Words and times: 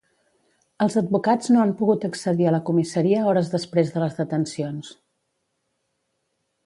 Els 0.85 0.95
advocats 1.01 1.51
no 1.55 1.61
han 1.63 1.73
pogut 1.81 2.07
accedir 2.09 2.47
a 2.51 2.53
la 2.55 2.61
comissaria 2.71 3.21
hores 3.33 3.53
després 3.57 3.93
de 3.97 4.03
les 4.05 4.19
detencions. 4.21 4.93